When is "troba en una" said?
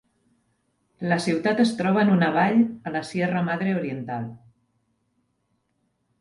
1.81-2.29